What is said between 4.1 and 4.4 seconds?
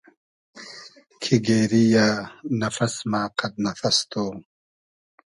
تو